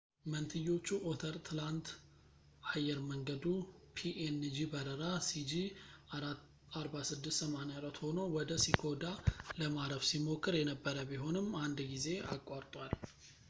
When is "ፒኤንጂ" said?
3.97-4.57